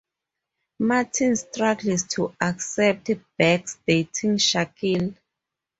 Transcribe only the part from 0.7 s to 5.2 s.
Martin struggles to accept Bex dating Shakil.